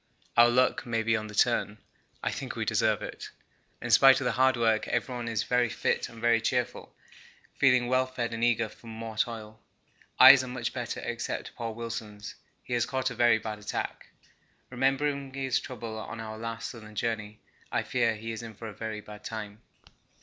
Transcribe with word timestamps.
Our 0.35 0.49
luck 0.49 0.83
may 0.87 1.03
be 1.03 1.15
on 1.15 1.27
the 1.27 1.35
turn 1.35 1.77
I 2.23 2.31
think 2.31 2.55
we 2.55 2.65
deserve 2.65 3.03
it. 3.03 3.29
In 3.83 3.91
spite 3.91 4.19
of 4.19 4.25
the 4.25 4.31
hard 4.31 4.57
work 4.57 4.87
everyone 4.87 5.27
is 5.27 5.43
very 5.43 5.69
fit 5.69 6.09
and 6.09 6.19
very 6.19 6.41
cheerful, 6.41 6.95
feeling 7.53 7.85
well 7.85 8.07
fed 8.07 8.33
and 8.33 8.43
eager 8.43 8.67
for 8.67 8.87
more 8.87 9.15
toil. 9.15 9.59
Eyes 10.19 10.43
are 10.43 10.47
much 10.47 10.73
better 10.73 11.01
except 11.01 11.53
poor 11.55 11.73
Wilson's; 11.75 12.33
he 12.63 12.73
has 12.73 12.87
caught 12.87 13.11
a 13.11 13.13
very 13.13 13.37
bad 13.37 13.59
attack. 13.59 14.07
Remembering 14.71 15.35
his 15.35 15.59
trouble 15.59 15.99
on 15.99 16.19
our 16.19 16.35
last 16.39 16.71
Southern 16.71 16.95
journey, 16.95 17.39
I 17.71 17.83
fear 17.83 18.15
he 18.15 18.31
is 18.31 18.41
in 18.41 18.55
for 18.55 18.67
a 18.67 18.73
very 18.73 19.01
bad 19.01 19.23
time. 19.23 19.61